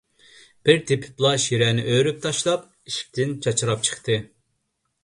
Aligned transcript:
بىر 0.69 0.79
تېپىپلا 0.91 1.33
شىرەنى 1.43 1.85
ئۆرۈپ 1.91 2.25
تاشلاپ، 2.25 2.67
ئىشىكتىن 2.89 3.39
چاچراپ 3.47 3.89
چىقتى. 3.91 4.19